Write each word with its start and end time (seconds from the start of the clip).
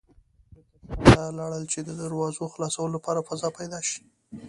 بېرته 1.03 1.03
شاته 1.11 1.35
لاړل 1.37 1.63
چې 1.71 1.79
د 1.83 1.89
دراوزو 2.01 2.51
خلاصولو 2.53 2.95
لپاره 2.97 3.25
فضا 3.27 3.49
پيدا 3.59 3.79
شي. 3.89 4.01